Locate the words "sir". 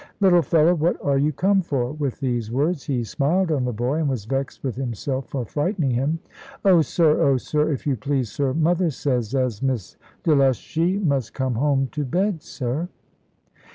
6.81-7.21, 7.37-7.69, 8.31-8.51, 12.41-12.89